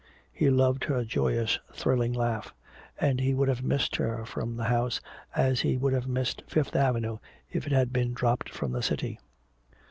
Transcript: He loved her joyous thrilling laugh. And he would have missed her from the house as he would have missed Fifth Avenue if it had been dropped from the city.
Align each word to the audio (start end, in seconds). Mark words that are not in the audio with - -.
He 0.33 0.49
loved 0.49 0.85
her 0.85 1.03
joyous 1.05 1.59
thrilling 1.73 2.11
laugh. 2.11 2.55
And 2.99 3.19
he 3.19 3.35
would 3.35 3.47
have 3.49 3.61
missed 3.63 3.97
her 3.97 4.25
from 4.25 4.57
the 4.57 4.63
house 4.63 4.99
as 5.35 5.61
he 5.61 5.77
would 5.77 5.93
have 5.93 6.07
missed 6.07 6.41
Fifth 6.47 6.75
Avenue 6.75 7.19
if 7.51 7.67
it 7.67 7.71
had 7.71 7.93
been 7.93 8.11
dropped 8.13 8.49
from 8.49 8.71
the 8.71 8.81
city. 8.81 9.19